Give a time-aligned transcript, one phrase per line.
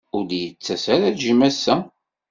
[0.15, 1.75] Ur d-yettas ara Jim ass-a.